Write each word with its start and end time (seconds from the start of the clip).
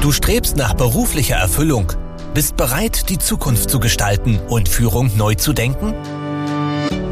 Du 0.00 0.12
strebst 0.12 0.56
nach 0.56 0.72
beruflicher 0.72 1.36
Erfüllung, 1.36 1.92
bist 2.32 2.56
bereit, 2.56 3.10
die 3.10 3.18
Zukunft 3.18 3.68
zu 3.68 3.78
gestalten 3.80 4.40
und 4.48 4.66
Führung 4.66 5.14
neu 5.18 5.34
zu 5.34 5.52
denken? 5.52 5.92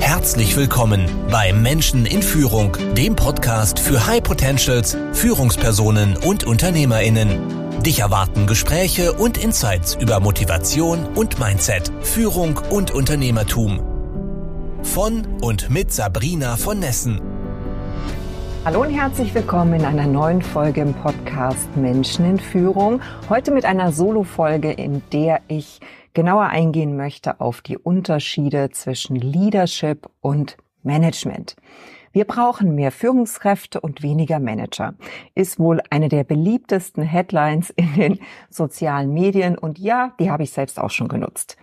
Herzlich 0.01 0.57
willkommen 0.57 1.07
bei 1.31 1.53
Menschen 1.53 2.07
in 2.07 2.23
Führung, 2.23 2.75
dem 2.97 3.15
Podcast 3.15 3.79
für 3.79 4.07
High 4.07 4.23
Potentials, 4.23 4.97
Führungspersonen 5.13 6.17
und 6.17 6.45
Unternehmerinnen. 6.45 7.83
Dich 7.83 7.99
erwarten 7.99 8.47
Gespräche 8.47 9.13
und 9.13 9.37
Insights 9.37 9.95
über 9.95 10.19
Motivation 10.21 11.05
und 11.15 11.39
Mindset, 11.39 11.93
Führung 12.01 12.59
und 12.71 12.91
Unternehmertum. 12.91 13.83
Von 14.83 15.27
und 15.43 15.69
mit 15.69 15.93
Sabrina 15.93 16.57
von 16.57 16.79
Nessen. 16.79 17.38
Hallo 18.69 18.83
und 18.83 18.91
herzlich 18.91 19.35
willkommen 19.35 19.81
in 19.81 19.87
einer 19.87 20.07
neuen 20.07 20.43
Folge 20.43 20.83
im 20.83 20.93
Podcast 20.93 21.75
Menschen 21.75 22.27
in 22.27 22.39
Führung. 22.39 23.01
Heute 23.31 23.51
mit 23.51 23.65
einer 23.65 23.93
Solo-Folge, 23.93 24.71
in 24.71 25.01
der 25.11 25.41
ich 25.49 25.81
genauer 26.13 26.49
eingehen 26.49 26.95
möchte 26.95 27.41
auf 27.41 27.63
die 27.63 27.79
Unterschiede 27.79 28.69
zwischen 28.69 29.17
Leadership 29.17 30.11
und 30.21 30.59
Management. 30.83 31.57
Wir 32.13 32.27
brauchen 32.27 32.75
mehr 32.75 32.93
Führungskräfte 32.93 33.81
und 33.81 34.03
weniger 34.03 34.39
Manager. 34.39 34.97
Ist 35.35 35.59
wohl 35.59 35.81
eine 35.89 36.11
der 36.11 36.25
beliebtesten 36.25 37.03
Headlines 37.03 37.71
in 37.71 37.95
den 37.95 38.19
sozialen 38.51 39.15
Medien 39.15 39.57
und 39.57 39.79
ja, 39.79 40.13
die 40.21 40.31
habe 40.31 40.43
ich 40.43 40.51
selbst 40.51 40.79
auch 40.79 40.91
schon 40.91 41.09
genutzt. 41.09 41.57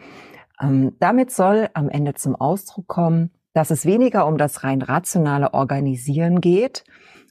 Ähm, 0.59 0.95
damit 1.00 1.31
soll 1.31 1.70
am 1.76 1.88
Ende 1.88 2.16
zum 2.16 2.36
Ausdruck 2.36 2.88
kommen, 2.88 3.30
dass 3.55 3.72
es 3.72 3.86
weniger 3.86 4.27
um 4.27 4.38
das 4.38 4.66
rein 4.66 4.82
rationale 4.82 5.54
Organisieren 5.54 6.41
geht 6.41 6.84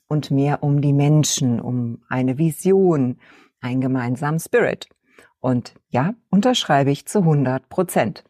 und 0.08 0.30
mehr 0.30 0.62
um 0.62 0.80
die 0.80 0.94
Menschen, 0.94 1.60
um 1.60 2.02
eine 2.08 2.38
Vision, 2.38 3.18
einen 3.60 3.82
gemeinsamen 3.82 4.40
Spirit. 4.40 4.88
Und 5.38 5.74
ja, 5.90 6.14
unterschreibe 6.30 6.90
ich 6.90 7.06
zu 7.06 7.18
100 7.18 7.68
Prozent. 7.68 8.24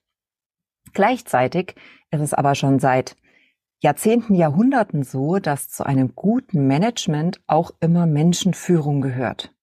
Gleichzeitig 0.92 1.76
ist 2.10 2.20
es 2.20 2.34
aber 2.34 2.56
schon 2.56 2.80
seit 2.80 3.16
Jahrzehnten, 3.80 4.34
Jahrhunderten 4.34 5.04
so, 5.04 5.38
dass 5.38 5.68
zu 5.68 5.86
einem 5.86 6.16
guten 6.16 6.66
Management 6.66 7.42
auch 7.46 7.70
immer 7.78 8.06
Menschenführung 8.06 9.02
gehört. 9.02 9.54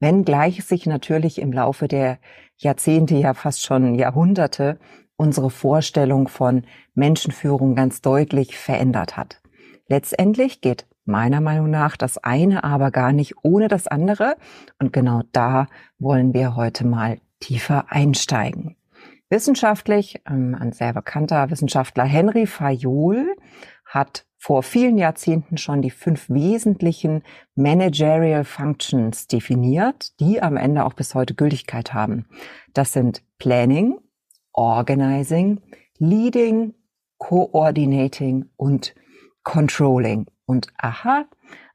Wenngleich 0.00 0.64
sich 0.64 0.86
natürlich 0.86 1.38
im 1.38 1.52
Laufe 1.52 1.86
der 1.86 2.18
Jahrzehnte, 2.56 3.16
ja 3.16 3.34
fast 3.34 3.62
schon 3.62 3.94
Jahrhunderte, 3.94 4.78
unsere 5.16 5.50
Vorstellung 5.50 6.28
von 6.28 6.62
Menschenführung 6.94 7.74
ganz 7.74 8.00
deutlich 8.00 8.58
verändert 8.58 9.16
hat. 9.16 9.40
Letztendlich 9.88 10.60
geht 10.60 10.86
meiner 11.04 11.40
Meinung 11.40 11.70
nach 11.70 11.96
das 11.96 12.18
eine 12.18 12.64
aber 12.64 12.90
gar 12.90 13.12
nicht 13.12 13.34
ohne 13.42 13.68
das 13.68 13.86
andere. 13.86 14.36
Und 14.78 14.92
genau 14.92 15.22
da 15.32 15.66
wollen 15.98 16.32
wir 16.34 16.56
heute 16.56 16.86
mal 16.86 17.18
tiefer 17.40 17.86
einsteigen. 17.90 18.76
Wissenschaftlich, 19.28 20.20
ähm, 20.28 20.56
ein 20.58 20.72
sehr 20.72 20.92
bekannter 20.92 21.50
Wissenschaftler 21.50 22.04
Henry 22.04 22.46
Fayol 22.46 23.36
hat 23.84 24.26
vor 24.36 24.62
vielen 24.62 24.98
Jahrzehnten 24.98 25.56
schon 25.56 25.80
die 25.80 25.90
fünf 25.90 26.28
wesentlichen 26.28 27.22
Managerial 27.54 28.44
Functions 28.44 29.26
definiert, 29.26 30.18
die 30.20 30.42
am 30.42 30.58
Ende 30.58 30.84
auch 30.84 30.92
bis 30.92 31.14
heute 31.14 31.34
Gültigkeit 31.34 31.94
haben. 31.94 32.26
Das 32.74 32.92
sind 32.92 33.22
Planning, 33.38 33.98
Organizing, 34.54 35.60
Leading, 35.98 36.74
Coordinating 37.18 38.46
und 38.56 38.94
Controlling. 39.42 40.26
Und 40.46 40.68
aha, 40.78 41.26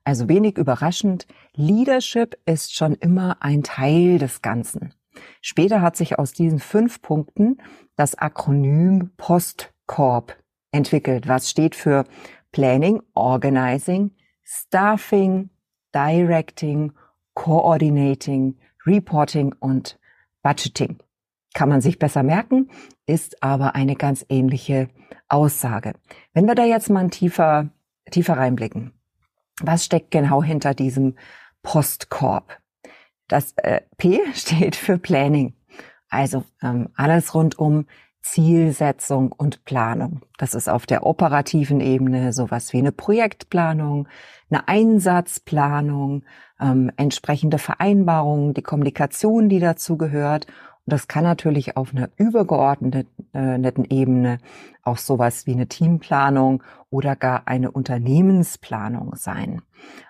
also 0.04 0.28
wenig 0.28 0.58
überraschend, 0.58 1.28
Leadership 1.56 2.38
ist 2.46 2.74
schon 2.74 2.96
immer 2.96 3.38
ein 3.42 3.64
Teil 3.64 4.18
des 4.18 4.42
Ganzen. 4.42 4.94
Später 5.42 5.82
hat 5.82 5.96
sich 5.98 6.18
aus 6.18 6.34
diesen 6.34 6.60
fünf 6.60 7.02
Punkten 7.02 7.62
das 7.96 8.16
Akronym 8.16 9.12
PostCorp 9.18 10.36
entwickelt, 10.72 11.28
was 11.28 11.50
steht 11.50 11.76
für 11.76 12.06
Planning, 12.52 13.02
Organizing, 13.14 14.12
Staffing, 14.44 15.50
Directing, 15.94 16.94
Coordinating, 17.34 18.58
Reporting 18.86 19.54
und 19.60 20.00
Budgeting 20.42 21.00
kann 21.54 21.70
man 21.70 21.82
sich 21.82 22.00
besser 22.00 22.24
merken, 22.24 22.70
ist 23.06 23.42
aber 23.44 23.76
eine 23.76 23.96
ganz 23.96 24.26
ähnliche 24.30 24.90
Aussage. 25.28 25.94
Wenn 26.34 26.48
wir 26.48 26.56
da 26.56 26.64
jetzt 26.64 26.90
mal 26.90 27.10
tiefer, 27.10 27.70
tiefer 28.12 28.38
reinblicken, 28.38 28.94
was 29.62 29.86
steckt 29.86 30.12
genau 30.12 30.44
hinter 30.44 30.74
diesem 30.74 31.16
Postkorb? 31.64 32.60
Das 33.28 33.54
äh, 33.58 33.82
P 33.98 34.20
steht 34.34 34.76
für 34.76 34.98
Planning, 34.98 35.54
also 36.10 36.44
ähm, 36.62 36.90
alles 36.96 37.34
rund 37.34 37.58
um 37.58 37.86
Zielsetzung 38.22 39.32
und 39.32 39.64
Planung. 39.64 40.22
Das 40.38 40.54
ist 40.54 40.68
auf 40.68 40.86
der 40.86 41.06
operativen 41.06 41.80
Ebene 41.80 42.34
sowas 42.34 42.74
wie 42.74 42.78
eine 42.78 42.92
Projektplanung, 42.92 44.08
eine 44.50 44.68
Einsatzplanung, 44.68 46.24
ähm, 46.60 46.92
entsprechende 46.98 47.58
Vereinbarungen, 47.60 48.54
die 48.54 48.62
Kommunikation, 48.62 49.48
die 49.48 49.60
dazu 49.60 49.98
gehört 49.98 50.48
das 50.90 51.08
kann 51.08 51.24
natürlich 51.24 51.78
auf 51.78 51.94
einer 51.94 52.10
übergeordneten 52.18 53.06
äh, 53.34 53.96
Ebene 53.96 54.40
auch 54.84 54.98
sowas 54.98 55.46
wie 55.46 55.54
eine 55.54 55.68
Teamplanung 55.68 56.64
oder 56.90 57.16
gar 57.16 57.48
eine 57.48 57.72
Unternehmensplanung 57.72 59.16
sein. 59.16 59.62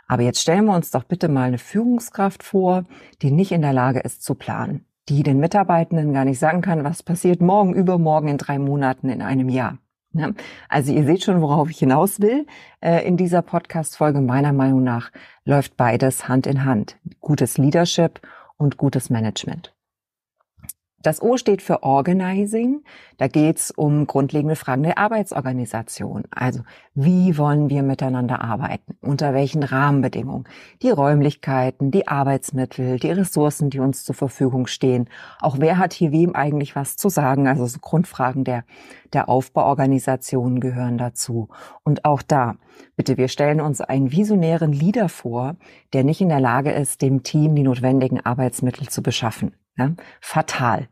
Aber 0.07 0.23
jetzt 0.23 0.41
stellen 0.41 0.65
wir 0.65 0.75
uns 0.75 0.91
doch 0.91 1.03
bitte 1.03 1.29
mal 1.29 1.47
eine 1.47 1.57
Führungskraft 1.57 2.43
vor, 2.43 2.85
die 3.21 3.31
nicht 3.31 3.51
in 3.51 3.61
der 3.61 3.73
Lage 3.73 3.99
ist 3.99 4.23
zu 4.23 4.35
planen, 4.35 4.85
die 5.07 5.23
den 5.23 5.39
Mitarbeitenden 5.39 6.13
gar 6.13 6.25
nicht 6.25 6.39
sagen 6.39 6.61
kann, 6.61 6.83
was 6.83 7.03
passiert 7.03 7.41
morgen, 7.41 7.73
übermorgen, 7.73 8.27
in 8.27 8.37
drei 8.37 8.59
Monaten, 8.59 9.09
in 9.09 9.21
einem 9.21 9.49
Jahr. 9.49 9.77
Also 10.69 10.91
ihr 10.91 11.05
seht 11.05 11.23
schon, 11.23 11.41
worauf 11.41 11.69
ich 11.69 11.77
hinaus 11.77 12.19
will. 12.19 12.47
Äh, 12.81 13.07
in 13.07 13.15
dieser 13.15 13.43
Podcast-Folge 13.43 14.21
meiner 14.21 14.53
Meinung 14.53 14.83
nach 14.83 15.11
läuft 15.45 15.77
beides 15.77 16.27
Hand 16.27 16.47
in 16.47 16.65
Hand. 16.65 16.97
Gutes 17.19 17.57
Leadership 17.57 18.19
und 18.57 18.77
gutes 18.77 19.09
Management. 19.09 19.73
Das 21.01 21.21
O 21.21 21.37
steht 21.37 21.61
für 21.61 21.83
Organizing. 21.83 22.83
Da 23.17 23.27
geht's 23.27 23.71
um 23.71 24.05
grundlegende 24.05 24.57
Fragen 24.57 24.83
der 24.83 24.97
Arbeitsorganisation. 24.97 26.23
Also 26.29 26.61
wie 26.93 27.37
wollen 27.37 27.69
wir 27.69 27.83
miteinander 27.83 28.41
arbeiten? 28.41 28.97
Unter 28.99 29.33
welchen 29.33 29.63
Rahmenbedingungen? 29.63 30.43
Die 30.81 30.89
Räumlichkeiten, 30.89 31.91
die 31.91 32.09
Arbeitsmittel, 32.09 32.99
die 32.99 33.11
Ressourcen, 33.11 33.69
die 33.69 33.79
uns 33.79 34.03
zur 34.03 34.15
Verfügung 34.15 34.67
stehen. 34.67 35.09
Auch 35.39 35.57
wer 35.59 35.77
hat 35.77 35.93
hier 35.93 36.11
wem 36.11 36.35
eigentlich 36.35 36.75
was 36.75 36.97
zu 36.97 37.07
sagen? 37.07 37.47
Also 37.47 37.65
so 37.65 37.79
Grundfragen 37.79 38.43
der, 38.43 38.65
der 39.13 39.29
Aufbauorganisation 39.29 40.59
gehören 40.59 40.97
dazu. 40.97 41.47
Und 41.83 42.03
auch 42.03 42.21
da, 42.21 42.55
bitte, 42.97 43.15
wir 43.15 43.29
stellen 43.29 43.61
uns 43.61 43.79
einen 43.79 44.11
visionären 44.11 44.73
Leader 44.73 45.07
vor, 45.07 45.55
der 45.93 46.03
nicht 46.03 46.19
in 46.19 46.29
der 46.29 46.41
Lage 46.41 46.71
ist, 46.71 47.01
dem 47.01 47.23
Team 47.23 47.55
die 47.55 47.63
notwendigen 47.63 48.19
Arbeitsmittel 48.19 48.89
zu 48.89 49.01
beschaffen. 49.01 49.53
Ja, 49.79 49.93
fatal. 50.19 50.89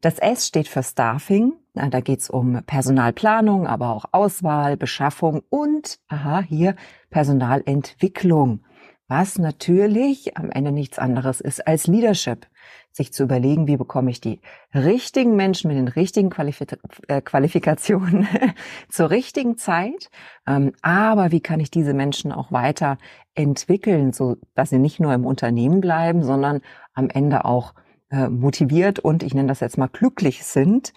Das 0.00 0.18
S 0.18 0.48
steht 0.48 0.66
für 0.66 0.82
Staffing. 0.82 1.52
Da 1.74 2.00
geht 2.00 2.20
es 2.20 2.30
um 2.30 2.62
Personalplanung, 2.64 3.66
aber 3.66 3.90
auch 3.90 4.06
Auswahl, 4.10 4.76
Beschaffung 4.76 5.42
und, 5.48 6.00
aha, 6.08 6.40
hier 6.40 6.74
Personalentwicklung. 7.10 8.64
Was 9.06 9.38
natürlich 9.38 10.36
am 10.36 10.50
Ende 10.50 10.72
nichts 10.72 10.98
anderes 10.98 11.40
ist 11.40 11.66
als 11.66 11.86
Leadership. 11.86 12.46
Sich 12.92 13.12
zu 13.12 13.24
überlegen, 13.24 13.66
wie 13.66 13.76
bekomme 13.76 14.10
ich 14.10 14.20
die 14.20 14.40
richtigen 14.74 15.36
Menschen 15.36 15.68
mit 15.68 15.76
den 15.76 15.88
richtigen 15.88 16.30
Qualifik 16.30 16.78
äh, 17.08 17.20
Qualifikationen 17.20 18.26
zur 18.88 19.10
richtigen 19.10 19.56
Zeit. 19.56 20.10
Ähm, 20.46 20.72
aber 20.82 21.30
wie 21.30 21.40
kann 21.40 21.60
ich 21.60 21.70
diese 21.70 21.94
Menschen 21.94 22.32
auch 22.32 22.50
weiter 22.50 22.98
entwickeln, 23.34 24.12
so 24.12 24.36
dass 24.54 24.70
sie 24.70 24.78
nicht 24.78 24.98
nur 25.00 25.12
im 25.12 25.26
Unternehmen 25.26 25.80
bleiben, 25.80 26.22
sondern 26.22 26.60
am 26.94 27.10
Ende 27.10 27.44
auch 27.44 27.74
äh, 28.10 28.28
motiviert 28.28 28.98
und 28.98 29.22
ich 29.22 29.34
nenne 29.34 29.48
das 29.48 29.60
jetzt 29.60 29.78
mal 29.78 29.88
glücklich 29.88 30.44
sind 30.44 30.92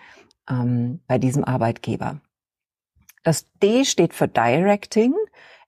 ähm, 0.50 1.00
bei 1.07 1.18
diesem 1.18 1.44
Arbeitgeber. 1.44 2.19
Das 3.24 3.48
D 3.62 3.86
steht 3.86 4.13
für 4.13 4.27
Directing, 4.27 5.13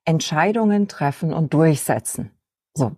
Entscheidungen 0.03 0.88
treffen 0.88 1.33
und 1.33 1.53
durchsetzen. 1.53 2.31
So. 2.77 2.92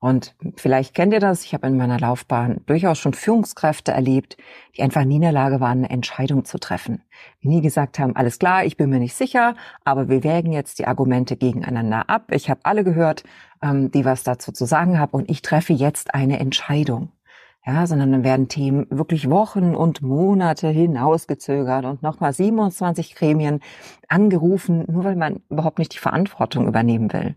Und 0.00 0.34
vielleicht 0.56 0.94
kennt 0.94 1.12
ihr 1.12 1.20
das. 1.20 1.44
Ich 1.44 1.52
habe 1.52 1.66
in 1.66 1.76
meiner 1.76 2.00
Laufbahn 2.00 2.62
durchaus 2.64 2.98
schon 2.98 3.12
Führungskräfte 3.12 3.92
erlebt, 3.92 4.38
die 4.74 4.82
einfach 4.82 5.04
nie 5.04 5.16
in 5.16 5.22
der 5.22 5.32
Lage 5.32 5.60
waren, 5.60 5.78
eine 5.78 5.90
Entscheidung 5.90 6.46
zu 6.46 6.58
treffen. 6.58 7.02
Die 7.42 7.48
nie 7.48 7.60
gesagt 7.60 7.98
haben, 7.98 8.16
alles 8.16 8.38
klar, 8.38 8.64
ich 8.64 8.78
bin 8.78 8.88
mir 8.88 9.00
nicht 9.00 9.14
sicher, 9.14 9.54
aber 9.84 10.08
wir 10.08 10.24
wägen 10.24 10.52
jetzt 10.52 10.78
die 10.78 10.86
Argumente 10.86 11.36
gegeneinander 11.36 12.08
ab. 12.08 12.32
Ich 12.32 12.48
habe 12.48 12.60
alle 12.62 12.84
gehört, 12.84 13.24
ähm, 13.60 13.90
die 13.90 14.06
was 14.06 14.22
dazu 14.22 14.50
zu 14.50 14.64
sagen 14.64 14.98
haben 14.98 15.12
und 15.12 15.28
ich 15.28 15.42
treffe 15.42 15.74
jetzt 15.74 16.14
eine 16.14 16.38
Entscheidung 16.38 17.12
ja, 17.68 17.86
sondern 17.86 18.12
dann 18.12 18.24
werden 18.24 18.48
Themen 18.48 18.86
wirklich 18.90 19.28
Wochen 19.28 19.74
und 19.74 20.00
Monate 20.02 20.68
hinausgezögert 20.68 21.84
und 21.84 22.02
nochmal 22.02 22.32
27 22.32 23.14
Gremien 23.14 23.60
angerufen, 24.08 24.84
nur 24.88 25.04
weil 25.04 25.16
man 25.16 25.40
überhaupt 25.50 25.78
nicht 25.78 25.94
die 25.94 25.98
Verantwortung 25.98 26.66
übernehmen 26.66 27.12
will. 27.12 27.36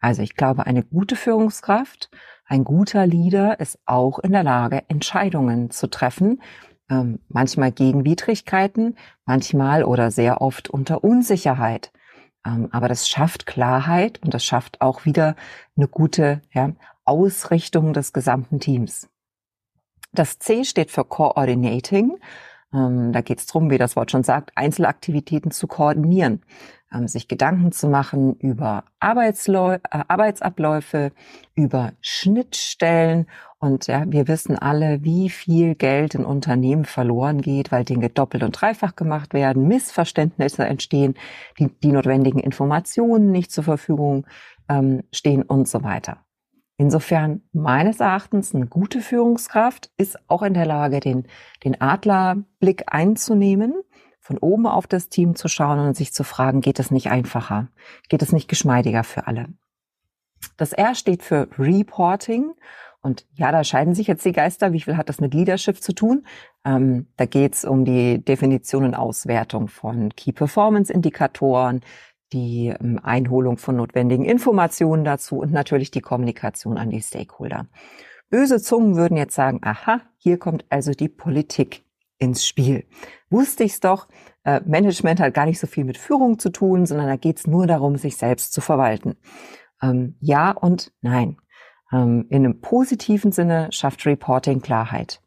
Also 0.00 0.22
ich 0.22 0.34
glaube, 0.34 0.66
eine 0.66 0.82
gute 0.82 1.16
Führungskraft 1.16 2.10
ein 2.48 2.62
guter 2.62 3.06
Leader 3.06 3.58
ist 3.58 3.78
auch 3.86 4.20
in 4.20 4.30
der 4.32 4.44
Lage, 4.44 4.84
Entscheidungen 4.88 5.70
zu 5.70 5.88
treffen, 5.88 6.40
ähm, 6.88 7.18
manchmal 7.28 7.72
gegen 7.72 8.04
Widrigkeiten, 8.04 8.96
manchmal 9.24 9.82
oder 9.82 10.12
sehr 10.12 10.40
oft 10.40 10.70
unter 10.70 11.02
Unsicherheit. 11.02 11.92
Ähm, 12.46 12.68
aber 12.70 12.88
das 12.88 13.08
schafft 13.08 13.46
Klarheit 13.46 14.22
und 14.22 14.32
das 14.32 14.44
schafft 14.44 14.80
auch 14.80 15.04
wieder 15.04 15.34
eine 15.76 15.88
gute 15.88 16.40
ja, 16.52 16.70
Ausrichtung 17.04 17.92
des 17.92 18.12
gesamten 18.12 18.60
Teams. 18.60 19.08
Das 20.16 20.38
C 20.38 20.64
steht 20.64 20.90
für 20.90 21.04
Coordinating. 21.04 22.16
Ähm, 22.72 23.12
da 23.12 23.20
geht 23.20 23.38
es 23.38 23.46
darum, 23.46 23.70
wie 23.70 23.76
das 23.76 23.96
Wort 23.96 24.10
schon 24.10 24.22
sagt, 24.22 24.50
Einzelaktivitäten 24.54 25.50
zu 25.50 25.66
koordinieren, 25.66 26.42
ähm, 26.90 27.06
sich 27.06 27.28
Gedanken 27.28 27.70
zu 27.70 27.86
machen 27.88 28.34
über 28.36 28.84
Arbeitsläu 28.98 29.74
äh, 29.74 29.78
Arbeitsabläufe, 30.08 31.12
über 31.54 31.92
Schnittstellen. 32.00 33.26
Und 33.58 33.88
ja, 33.88 34.04
wir 34.06 34.26
wissen 34.26 34.58
alle, 34.58 35.04
wie 35.04 35.28
viel 35.28 35.74
Geld 35.74 36.14
in 36.14 36.24
Unternehmen 36.24 36.86
verloren 36.86 37.42
geht, 37.42 37.70
weil 37.70 37.84
Dinge 37.84 38.08
doppelt 38.08 38.42
und 38.42 38.58
dreifach 38.58 38.96
gemacht 38.96 39.34
werden, 39.34 39.68
Missverständnisse 39.68 40.64
entstehen, 40.64 41.14
die, 41.58 41.68
die 41.82 41.92
notwendigen 41.92 42.40
Informationen 42.40 43.32
nicht 43.32 43.52
zur 43.52 43.64
Verfügung 43.64 44.26
ähm, 44.70 45.02
stehen 45.12 45.42
und 45.42 45.68
so 45.68 45.82
weiter. 45.82 46.25
Insofern 46.78 47.42
meines 47.52 48.00
Erachtens 48.00 48.54
eine 48.54 48.66
gute 48.66 49.00
Führungskraft 49.00 49.90
ist 49.96 50.18
auch 50.28 50.42
in 50.42 50.52
der 50.52 50.66
Lage, 50.66 51.00
den, 51.00 51.26
den 51.64 51.80
Adlerblick 51.80 52.84
einzunehmen, 52.86 53.74
von 54.20 54.38
oben 54.38 54.66
auf 54.66 54.86
das 54.86 55.08
Team 55.08 55.36
zu 55.36 55.48
schauen 55.48 55.78
und 55.78 55.96
sich 55.96 56.12
zu 56.12 56.24
fragen, 56.24 56.60
geht 56.60 56.78
es 56.78 56.90
nicht 56.90 57.10
einfacher? 57.10 57.68
Geht 58.08 58.22
es 58.22 58.32
nicht 58.32 58.48
geschmeidiger 58.48 59.04
für 59.04 59.26
alle? 59.26 59.46
Das 60.56 60.72
R 60.72 60.94
steht 60.94 61.22
für 61.22 61.48
Reporting. 61.58 62.52
Und 63.00 63.24
ja, 63.34 63.52
da 63.52 63.62
scheiden 63.62 63.94
sich 63.94 64.08
jetzt 64.08 64.24
die 64.24 64.32
Geister. 64.32 64.72
Wie 64.72 64.80
viel 64.80 64.96
hat 64.96 65.08
das 65.08 65.20
mit 65.20 65.32
Leadership 65.32 65.80
zu 65.80 65.94
tun? 65.94 66.26
Ähm, 66.64 67.06
da 67.16 67.24
geht 67.24 67.54
es 67.54 67.64
um 67.64 67.84
die 67.84 68.22
Definition 68.22 68.84
und 68.84 68.94
Auswertung 68.94 69.68
von 69.68 70.10
Key 70.16 70.32
Performance 70.32 70.92
Indikatoren, 70.92 71.82
die 72.32 72.68
ähm, 72.68 73.00
Einholung 73.02 73.56
von 73.56 73.76
notwendigen 73.76 74.24
Informationen 74.24 75.04
dazu 75.04 75.38
und 75.38 75.52
natürlich 75.52 75.90
die 75.90 76.00
Kommunikation 76.00 76.78
an 76.78 76.90
die 76.90 77.02
Stakeholder. 77.02 77.66
Böse 78.28 78.60
Zungen 78.60 78.96
würden 78.96 79.16
jetzt 79.16 79.34
sagen, 79.34 79.60
aha, 79.62 80.00
hier 80.16 80.38
kommt 80.38 80.64
also 80.68 80.92
die 80.92 81.08
Politik 81.08 81.84
ins 82.18 82.46
Spiel. 82.46 82.84
Wusste 83.30 83.64
ich's 83.64 83.80
doch, 83.80 84.08
äh, 84.44 84.60
Management 84.64 85.20
hat 85.20 85.34
gar 85.34 85.46
nicht 85.46 85.60
so 85.60 85.66
viel 85.66 85.84
mit 85.84 85.98
Führung 85.98 86.38
zu 86.38 86.50
tun, 86.50 86.86
sondern 86.86 87.06
da 87.06 87.16
geht's 87.16 87.46
nur 87.46 87.66
darum, 87.66 87.96
sich 87.96 88.16
selbst 88.16 88.52
zu 88.52 88.60
verwalten. 88.60 89.16
Ähm, 89.82 90.16
ja 90.20 90.50
und 90.50 90.92
nein. 91.02 91.36
Ähm, 91.92 92.26
in 92.30 92.44
einem 92.44 92.60
positiven 92.60 93.32
Sinne 93.32 93.68
schafft 93.70 94.06
Reporting 94.06 94.60
Klarheit 94.60 95.20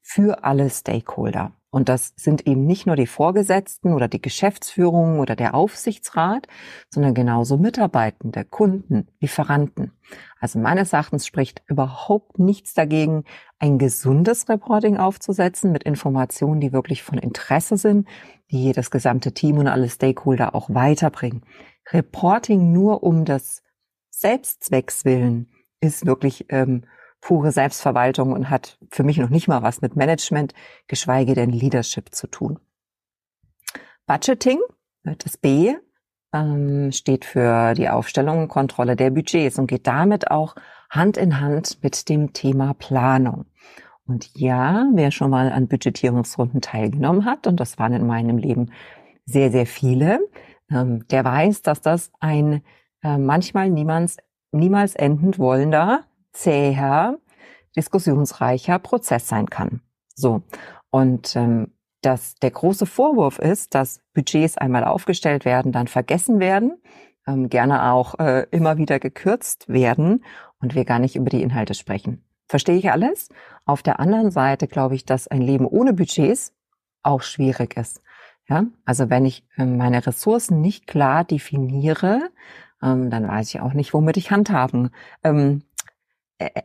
für 0.00 0.44
alle 0.44 0.70
Stakeholder. 0.70 1.52
Und 1.70 1.88
das 1.88 2.12
sind 2.16 2.48
eben 2.48 2.66
nicht 2.66 2.86
nur 2.86 2.96
die 2.96 3.06
Vorgesetzten 3.06 3.92
oder 3.92 4.08
die 4.08 4.20
Geschäftsführung 4.20 5.20
oder 5.20 5.36
der 5.36 5.54
Aufsichtsrat, 5.54 6.48
sondern 6.92 7.14
genauso 7.14 7.58
Mitarbeitende, 7.58 8.44
Kunden, 8.44 9.06
Lieferanten. 9.20 9.92
Also 10.40 10.58
meines 10.58 10.92
Erachtens 10.92 11.26
spricht 11.26 11.62
überhaupt 11.68 12.40
nichts 12.40 12.74
dagegen, 12.74 13.24
ein 13.60 13.78
gesundes 13.78 14.48
Reporting 14.48 14.96
aufzusetzen 14.96 15.70
mit 15.70 15.84
Informationen, 15.84 16.60
die 16.60 16.72
wirklich 16.72 17.04
von 17.04 17.18
Interesse 17.18 17.76
sind, 17.76 18.08
die 18.50 18.72
das 18.72 18.90
gesamte 18.90 19.32
Team 19.32 19.58
und 19.58 19.68
alle 19.68 19.88
Stakeholder 19.88 20.56
auch 20.56 20.70
weiterbringen. 20.70 21.42
Reporting 21.92 22.72
nur 22.72 23.04
um 23.04 23.24
das 23.24 23.62
Selbstzwecks 24.10 25.04
willen 25.04 25.50
ist 25.80 26.04
wirklich 26.04 26.46
ähm, 26.48 26.82
pure 27.20 27.52
Selbstverwaltung 27.52 28.32
und 28.32 28.50
hat 28.50 28.78
für 28.90 29.02
mich 29.02 29.18
noch 29.18 29.28
nicht 29.28 29.48
mal 29.48 29.62
was 29.62 29.80
mit 29.80 29.96
Management, 29.96 30.54
geschweige 30.86 31.34
denn 31.34 31.50
Leadership 31.50 32.14
zu 32.14 32.26
tun. 32.26 32.58
Budgeting, 34.06 34.58
das 35.04 35.36
B, 35.36 35.74
ähm, 36.32 36.92
steht 36.92 37.24
für 37.24 37.74
die 37.74 37.88
Aufstellung 37.88 38.42
und 38.42 38.48
Kontrolle 38.48 38.96
der 38.96 39.10
Budgets 39.10 39.58
und 39.58 39.66
geht 39.66 39.86
damit 39.86 40.30
auch 40.30 40.54
Hand 40.88 41.16
in 41.16 41.40
Hand 41.40 41.78
mit 41.82 42.08
dem 42.08 42.32
Thema 42.32 42.74
Planung. 42.74 43.46
Und 44.06 44.36
ja, 44.36 44.86
wer 44.94 45.10
schon 45.10 45.30
mal 45.30 45.52
an 45.52 45.68
Budgetierungsrunden 45.68 46.60
teilgenommen 46.60 47.24
hat, 47.24 47.46
und 47.46 47.60
das 47.60 47.78
waren 47.78 47.92
in 47.92 48.06
meinem 48.06 48.38
Leben 48.38 48.72
sehr, 49.24 49.52
sehr 49.52 49.66
viele, 49.66 50.20
ähm, 50.70 51.06
der 51.08 51.24
weiß, 51.24 51.62
dass 51.62 51.80
das 51.80 52.10
ein 52.18 52.62
äh, 53.02 53.18
manchmal 53.18 53.70
niemals, 53.70 54.16
niemals 54.50 54.96
endend 54.96 55.38
wollender 55.38 56.04
zäher, 56.32 57.18
diskussionsreicher 57.76 58.78
Prozess 58.78 59.28
sein 59.28 59.48
kann. 59.48 59.80
So. 60.14 60.42
Und 60.90 61.36
ähm, 61.36 61.72
dass 62.02 62.34
der 62.36 62.50
große 62.50 62.86
Vorwurf 62.86 63.38
ist, 63.38 63.74
dass 63.74 64.00
Budgets 64.14 64.56
einmal 64.56 64.84
aufgestellt 64.84 65.44
werden, 65.44 65.72
dann 65.72 65.86
vergessen 65.86 66.40
werden, 66.40 66.80
ähm, 67.26 67.48
gerne 67.48 67.92
auch 67.92 68.18
äh, 68.18 68.46
immer 68.50 68.78
wieder 68.78 68.98
gekürzt 68.98 69.68
werden 69.68 70.24
und 70.60 70.74
wir 70.74 70.84
gar 70.84 70.98
nicht 70.98 71.16
über 71.16 71.30
die 71.30 71.42
Inhalte 71.42 71.74
sprechen. 71.74 72.24
Verstehe 72.48 72.76
ich 72.76 72.90
alles? 72.90 73.28
Auf 73.64 73.82
der 73.82 74.00
anderen 74.00 74.30
Seite 74.30 74.66
glaube 74.66 74.94
ich, 74.94 75.04
dass 75.04 75.28
ein 75.28 75.42
Leben 75.42 75.66
ohne 75.66 75.92
Budgets 75.92 76.52
auch 77.02 77.22
schwierig 77.22 77.76
ist. 77.76 78.02
Ja, 78.48 78.64
also 78.84 79.10
wenn 79.10 79.26
ich 79.26 79.46
äh, 79.56 79.64
meine 79.64 80.04
Ressourcen 80.04 80.60
nicht 80.60 80.86
klar 80.86 81.24
definiere, 81.24 82.30
ähm, 82.82 83.10
dann 83.10 83.28
weiß 83.28 83.48
ich 83.50 83.60
auch 83.60 83.74
nicht, 83.74 83.94
womit 83.94 84.16
ich 84.16 84.30
handhaben 84.30 84.90
ähm, 85.22 85.62
äh, 86.40 86.62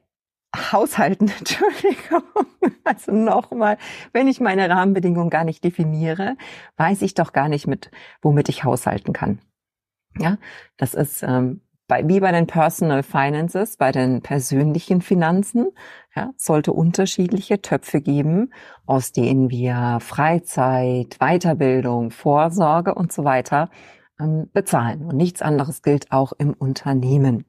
Haushalten, 0.71 1.27
Entschuldigung. 1.37 2.23
Also 2.83 3.11
nochmal, 3.11 3.77
wenn 4.13 4.27
ich 4.27 4.39
meine 4.39 4.69
Rahmenbedingungen 4.69 5.29
gar 5.29 5.43
nicht 5.43 5.63
definiere, 5.63 6.37
weiß 6.77 7.01
ich 7.01 7.13
doch 7.13 7.33
gar 7.33 7.49
nicht 7.49 7.67
mit, 7.67 7.91
womit 8.21 8.49
ich 8.49 8.63
haushalten 8.63 9.13
kann. 9.13 9.39
Ja, 10.17 10.37
das 10.77 10.93
ist 10.93 11.23
ähm, 11.23 11.61
bei, 11.87 12.07
wie 12.07 12.19
bei 12.19 12.31
den 12.31 12.47
Personal 12.47 13.03
Finances, 13.03 13.77
bei 13.77 13.91
den 13.91 14.21
persönlichen 14.21 15.01
Finanzen, 15.01 15.67
ja, 16.15 16.31
sollte 16.37 16.71
unterschiedliche 16.71 17.61
Töpfe 17.61 18.01
geben, 18.01 18.53
aus 18.85 19.11
denen 19.11 19.49
wir 19.49 19.99
Freizeit, 19.99 21.17
Weiterbildung, 21.19 22.11
Vorsorge 22.11 22.95
und 22.95 23.11
so 23.11 23.25
weiter 23.25 23.69
ähm, 24.19 24.49
bezahlen. 24.53 25.03
Und 25.05 25.17
nichts 25.17 25.41
anderes 25.41 25.81
gilt 25.81 26.11
auch 26.11 26.31
im 26.33 26.53
Unternehmen. 26.53 27.45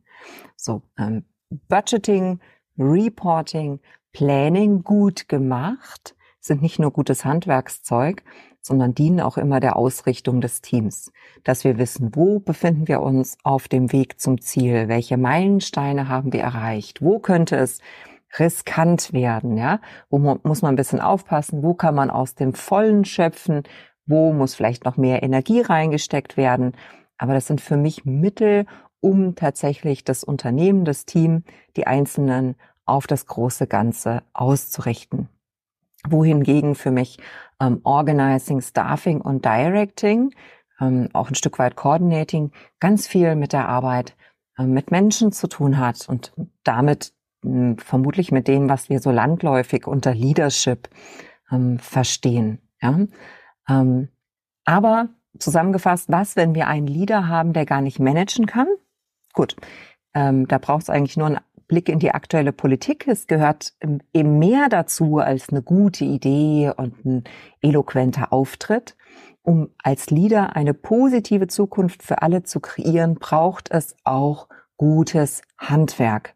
So, 0.56 0.82
ähm, 0.99 1.25
Budgeting, 1.51 2.41
Reporting, 2.79 3.81
Planning 4.13 4.83
gut 4.83 5.29
gemacht. 5.29 6.15
Sind 6.41 6.62
nicht 6.62 6.79
nur 6.79 6.93
gutes 6.93 7.25
Handwerkszeug, 7.25 8.23
sondern 8.67 8.95
dienen 8.95 9.21
auch 9.21 9.38
immer 9.38 9.61
der 9.61 9.76
Ausrichtung 9.76 10.41
des 10.41 10.61
Teams, 10.61 11.12
dass 11.45 11.62
wir 11.65 11.79
wissen, 11.79 12.11
wo 12.15 12.41
befinden 12.41 12.88
wir 12.88 13.00
uns 13.00 13.38
auf 13.45 13.69
dem 13.69 13.93
Weg 13.93 14.21
zum 14.21 14.41
Ziel, 14.41 14.88
welche 14.88 15.17
Meilensteine 15.17 16.09
haben 16.09 16.33
wir 16.33 16.41
erreicht, 16.41 17.00
wo 17.00 17.21
könnte 17.21 17.57
es 17.57 17.81
riskant 18.38 19.12
werden, 19.12 19.57
ja, 19.57 19.81
wo 20.11 20.19
muss 20.19 20.62
man 20.62 20.75
ein 20.75 20.76
bisschen 20.76 21.00
aufpassen, 21.00 21.62
wo 21.62 21.75
kann 21.75 21.95
man 21.95 22.11
aus 22.11 22.35
dem 22.35 22.55
Vollen 22.55 23.05
schöpfen, 23.05 23.62
wo 24.05 24.33
muss 24.33 24.55
vielleicht 24.55 24.85
noch 24.85 24.97
mehr 24.97 25.23
Energie 25.23 25.61
reingesteckt 25.61 26.37
werden. 26.37 26.73
Aber 27.19 27.35
das 27.35 27.47
sind 27.47 27.61
für 27.61 27.76
mich 27.76 28.05
Mittel, 28.05 28.67
um 29.00 29.35
tatsächlich 29.35 30.05
das 30.05 30.25
Unternehmen, 30.25 30.85
das 30.85 31.07
Team, 31.07 31.45
die 31.76 31.87
Einzelnen 31.87 32.57
auf 32.85 33.07
das 33.07 33.26
große 33.26 33.67
Ganze 33.67 34.23
auszurichten. 34.33 35.29
Wohingegen 36.09 36.75
für 36.75 36.91
mich 36.91 37.19
ähm, 37.61 37.81
Organizing, 37.83 38.61
Staffing 38.61 39.21
und 39.21 39.45
Directing, 39.45 40.33
ähm, 40.81 41.09
auch 41.12 41.29
ein 41.29 41.35
Stück 41.35 41.59
weit 41.59 41.76
Coordinating, 41.76 42.53
ganz 42.81 43.07
viel 43.07 43.35
mit 43.35 43.53
der 43.53 43.69
Arbeit 43.69 44.17
äh, 44.59 44.65
mit 44.65 44.91
Menschen 44.91 45.33
zu 45.33 45.49
tun 45.49 45.79
hat 45.79 46.09
und 46.09 46.33
damit 46.65 47.12
hm, 47.43 47.79
vermutlich 47.79 48.33
mit 48.33 48.49
dem, 48.49 48.69
was 48.69 48.88
wir 48.88 49.00
so 49.00 49.11
landläufig 49.11 49.87
unter 49.87 50.15
Leadership 50.15 50.88
ähm, 51.50 51.79
verstehen. 51.79 52.61
Ja? 52.81 53.00
Ähm, 53.69 54.09
aber 54.65 55.09
zusammengefasst, 55.38 56.11
was, 56.11 56.37
wenn 56.37 56.55
wir 56.55 56.67
einen 56.67 56.87
Leader 56.87 57.29
haben, 57.29 57.53
der 57.53 57.67
gar 57.67 57.81
nicht 57.81 57.99
managen 57.99 58.47
kann? 58.47 58.69
Gut, 59.37 59.55
ähm, 60.14 60.49
da 60.49 60.57
braucht 60.59 60.85
es 60.85 60.90
eigentlich 60.90 61.19
nur 61.19 61.26
einen 61.26 61.40
Blick 61.69 61.90
in 61.90 61.99
die 61.99 62.11
aktuelle 62.11 62.52
Politik. 62.52 63.07
Es 63.07 63.26
gehört 63.26 63.75
ähm, 63.81 64.00
eben 64.14 64.38
mehr 64.38 64.69
dazu 64.71 65.19
als 65.19 65.50
eine 65.50 65.62
gute 65.62 66.07
Idee 66.07 66.73
und 66.75 67.05
ein 67.05 67.25
eloquenter 67.61 68.33
Auftritt. 68.33 68.97
Um 69.43 69.69
als 69.83 70.11
Leader 70.11 70.57
eine 70.57 70.73
positive 70.75 71.49
Zukunft 71.49 72.02
für 72.02 72.23
alle 72.23 72.45
zu 72.45 72.61
kreieren, 72.61 73.16
braucht 73.16 73.71
es 73.71 73.95
auch 74.05 74.49
gutes 74.78 75.43
Handwerk. 75.59 76.35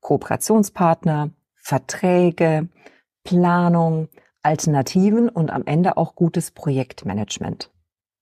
Kooperationspartner, 0.00 1.30
Verträge, 1.56 2.68
Planung, 3.24 4.08
Alternativen 4.42 5.28
und 5.28 5.50
am 5.50 5.64
Ende 5.66 5.96
auch 5.96 6.14
gutes 6.14 6.52
Projektmanagement. 6.52 7.70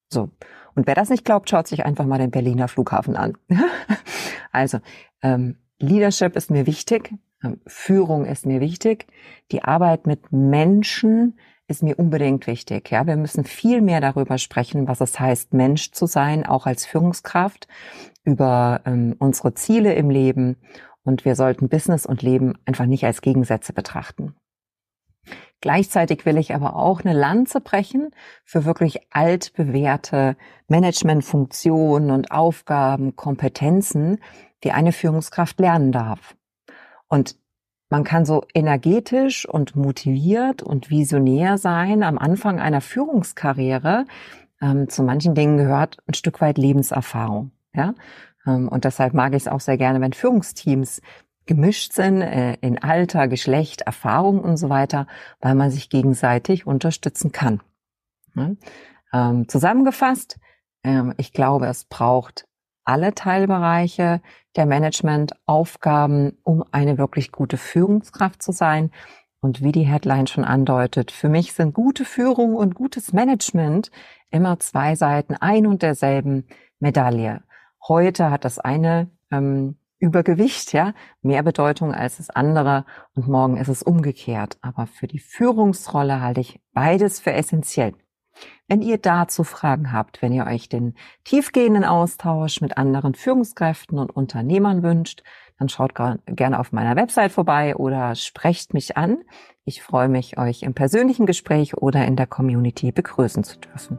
So. 0.08 0.30
Und 0.76 0.86
wer 0.86 0.94
das 0.94 1.10
nicht 1.10 1.24
glaubt, 1.24 1.50
schaut 1.50 1.66
sich 1.66 1.84
einfach 1.84 2.06
mal 2.06 2.18
den 2.18 2.30
Berliner 2.30 2.68
Flughafen 2.68 3.16
an. 3.16 3.36
also, 4.52 4.78
ähm, 5.22 5.56
Leadership 5.80 6.36
ist 6.36 6.50
mir 6.50 6.66
wichtig, 6.66 7.12
ähm, 7.42 7.60
Führung 7.66 8.24
ist 8.24 8.46
mir 8.46 8.60
wichtig, 8.60 9.06
die 9.50 9.64
Arbeit 9.64 10.06
mit 10.06 10.30
Menschen 10.30 11.38
ist 11.68 11.82
mir 11.82 11.98
unbedingt 11.98 12.46
wichtig. 12.46 12.90
Ja, 12.90 13.06
wir 13.06 13.16
müssen 13.16 13.44
viel 13.44 13.80
mehr 13.80 14.00
darüber 14.00 14.38
sprechen, 14.38 14.86
was 14.86 15.00
es 15.00 15.18
heißt, 15.18 15.52
Mensch 15.52 15.90
zu 15.90 16.06
sein, 16.06 16.46
auch 16.46 16.66
als 16.66 16.86
Führungskraft, 16.86 17.66
über 18.22 18.82
ähm, 18.84 19.16
unsere 19.18 19.54
Ziele 19.54 19.94
im 19.94 20.10
Leben. 20.10 20.56
Und 21.02 21.24
wir 21.24 21.34
sollten 21.34 21.68
Business 21.68 22.06
und 22.06 22.22
Leben 22.22 22.54
einfach 22.66 22.86
nicht 22.86 23.04
als 23.04 23.20
Gegensätze 23.20 23.72
betrachten. 23.72 24.34
Gleichzeitig 25.60 26.26
will 26.26 26.36
ich 26.36 26.54
aber 26.54 26.76
auch 26.76 27.00
eine 27.00 27.14
Lanze 27.14 27.60
brechen 27.60 28.10
für 28.44 28.64
wirklich 28.64 29.00
altbewährte 29.10 30.36
Managementfunktionen 30.68 32.10
und 32.10 32.30
Aufgaben, 32.30 33.16
Kompetenzen, 33.16 34.18
die 34.64 34.72
eine 34.72 34.92
Führungskraft 34.92 35.58
lernen 35.58 35.92
darf. 35.92 36.36
Und 37.08 37.36
man 37.88 38.04
kann 38.04 38.24
so 38.24 38.42
energetisch 38.52 39.48
und 39.48 39.76
motiviert 39.76 40.62
und 40.62 40.90
visionär 40.90 41.56
sein 41.56 42.02
am 42.02 42.18
Anfang 42.18 42.58
einer 42.58 42.80
Führungskarriere. 42.80 44.06
Ähm, 44.60 44.88
zu 44.88 45.02
manchen 45.02 45.34
Dingen 45.34 45.56
gehört 45.56 45.98
ein 46.06 46.14
Stück 46.14 46.40
weit 46.40 46.58
Lebenserfahrung. 46.58 47.52
Ja? 47.72 47.94
Ähm, 48.46 48.68
und 48.68 48.84
deshalb 48.84 49.14
mag 49.14 49.32
ich 49.34 49.44
es 49.44 49.48
auch 49.48 49.60
sehr 49.60 49.78
gerne, 49.78 50.00
wenn 50.00 50.12
Führungsteams 50.12 51.00
gemischt 51.46 51.92
sind 51.92 52.22
äh, 52.22 52.54
in 52.60 52.82
Alter, 52.82 53.28
Geschlecht, 53.28 53.82
Erfahrung 53.82 54.40
und 54.40 54.56
so 54.56 54.68
weiter, 54.68 55.06
weil 55.40 55.54
man 55.54 55.70
sich 55.70 55.88
gegenseitig 55.88 56.66
unterstützen 56.66 57.32
kann. 57.32 57.62
Ja? 58.34 58.50
Ähm, 59.12 59.48
zusammengefasst, 59.48 60.38
ähm, 60.82 61.14
ich 61.16 61.32
glaube, 61.32 61.66
es 61.66 61.84
braucht 61.84 62.46
alle 62.84 63.14
Teilbereiche 63.14 64.20
der 64.54 64.66
Managementaufgaben, 64.66 66.38
um 66.42 66.64
eine 66.70 66.98
wirklich 66.98 67.32
gute 67.32 67.56
Führungskraft 67.56 68.42
zu 68.42 68.52
sein. 68.52 68.90
Und 69.40 69.62
wie 69.62 69.72
die 69.72 69.86
Headline 69.86 70.26
schon 70.26 70.44
andeutet, 70.44 71.10
für 71.10 71.28
mich 71.28 71.52
sind 71.52 71.74
gute 71.74 72.04
Führung 72.04 72.54
und 72.54 72.74
gutes 72.74 73.12
Management 73.12 73.90
immer 74.30 74.58
zwei 74.58 74.96
Seiten 74.96 75.34
ein 75.34 75.66
und 75.66 75.82
derselben 75.82 76.46
Medaille. 76.80 77.42
Heute 77.86 78.30
hat 78.30 78.44
das 78.44 78.58
eine 78.58 79.10
ähm, 79.30 79.76
Übergewicht, 79.98 80.72
ja, 80.72 80.92
mehr 81.22 81.42
Bedeutung 81.42 81.94
als 81.94 82.18
das 82.18 82.30
andere 82.30 82.84
und 83.14 83.28
morgen 83.28 83.56
ist 83.56 83.68
es 83.68 83.82
umgekehrt. 83.82 84.58
Aber 84.60 84.86
für 84.86 85.06
die 85.06 85.18
Führungsrolle 85.18 86.20
halte 86.20 86.40
ich 86.40 86.60
beides 86.72 87.20
für 87.20 87.32
essentiell. 87.32 87.94
Wenn 88.68 88.82
ihr 88.82 88.98
dazu 88.98 89.44
Fragen 89.44 89.92
habt, 89.92 90.20
wenn 90.20 90.32
ihr 90.32 90.46
euch 90.46 90.68
den 90.68 90.94
tiefgehenden 91.24 91.84
Austausch 91.84 92.60
mit 92.60 92.76
anderen 92.76 93.14
Führungskräften 93.14 93.98
und 93.98 94.10
Unternehmern 94.10 94.82
wünscht, 94.82 95.22
dann 95.58 95.68
schaut 95.68 95.92
gerne 96.26 96.60
auf 96.60 96.72
meiner 96.72 96.96
Website 96.96 97.32
vorbei 97.32 97.76
oder 97.76 98.14
sprecht 98.14 98.74
mich 98.74 98.96
an. 98.96 99.18
Ich 99.64 99.82
freue 99.82 100.08
mich, 100.08 100.38
euch 100.38 100.62
im 100.62 100.74
persönlichen 100.74 101.26
Gespräch 101.26 101.76
oder 101.76 102.04
in 102.06 102.14
der 102.14 102.26
Community 102.26 102.92
begrüßen 102.92 103.42
zu 103.42 103.58
dürfen. 103.58 103.98